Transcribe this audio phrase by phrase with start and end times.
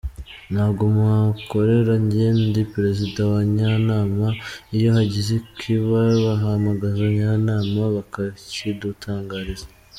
[0.53, 4.27] Ntabwo mpakorera njye ndi Perezida wa Njyanama,
[4.75, 9.67] iyo hagize ikiba bahamagaza njyanama bakakidutangariza".